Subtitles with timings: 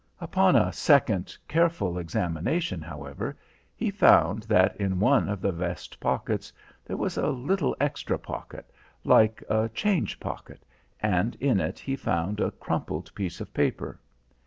[0.19, 3.37] Upon a second careful examination, however,
[3.75, 6.51] he found that in one of the vest pockets
[6.83, 8.71] there was a little extra pocket,
[9.03, 10.65] like a change pocket,
[11.03, 13.99] and in it he found a crumpled piece of paper.